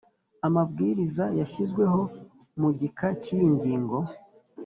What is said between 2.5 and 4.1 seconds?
mu gika cy'iyi ngingo.